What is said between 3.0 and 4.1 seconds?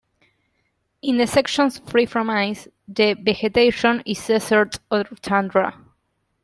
vegetation